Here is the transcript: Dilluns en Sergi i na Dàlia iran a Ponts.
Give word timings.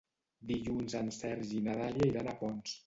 Dilluns 0.51 0.97
en 1.01 1.13
Sergi 1.19 1.55
i 1.61 1.63
na 1.69 1.79
Dàlia 1.85 2.13
iran 2.15 2.35
a 2.35 2.37
Ponts. 2.45 2.79